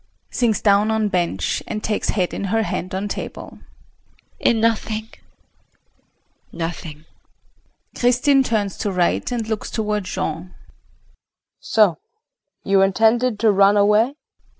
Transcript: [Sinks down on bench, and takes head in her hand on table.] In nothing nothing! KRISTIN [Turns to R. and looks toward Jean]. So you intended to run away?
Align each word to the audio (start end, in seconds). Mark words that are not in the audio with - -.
[Sinks 0.31 0.61
down 0.63 0.89
on 0.89 1.09
bench, 1.09 1.61
and 1.67 1.83
takes 1.83 2.09
head 2.09 2.33
in 2.33 2.45
her 2.45 2.63
hand 2.63 2.95
on 2.95 3.07
table.] 3.07 3.59
In 4.39 4.59
nothing 4.59 5.09
nothing! 6.51 7.05
KRISTIN 7.93 8.41
[Turns 8.41 8.79
to 8.79 8.89
R. 8.89 8.99
and 8.99 9.47
looks 9.47 9.69
toward 9.69 10.05
Jean]. 10.05 10.55
So 11.59 11.99
you 12.63 12.81
intended 12.81 13.37
to 13.41 13.51
run 13.51 13.77
away? 13.77 14.15